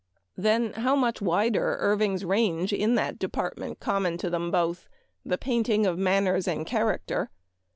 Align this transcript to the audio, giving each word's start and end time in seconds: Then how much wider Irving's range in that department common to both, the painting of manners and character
Then 0.35 0.73
how 0.73 0.95
much 0.95 1.21
wider 1.21 1.77
Irving's 1.79 2.25
range 2.25 2.73
in 2.73 2.95
that 2.95 3.19
department 3.19 3.79
common 3.79 4.17
to 4.17 4.31
both, 4.49 4.89
the 5.23 5.37
painting 5.37 5.85
of 5.85 5.99
manners 5.99 6.47
and 6.47 6.65
character 6.65 7.29